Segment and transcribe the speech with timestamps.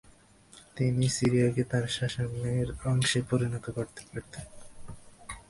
[0.75, 4.45] তিনি সিরিয়াকে তার শাসনের অংশে পরিণত করতে পারতেন।